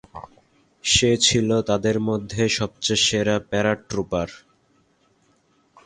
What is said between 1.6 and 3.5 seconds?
তাদের মধ্যে সবচেয়ে সেরা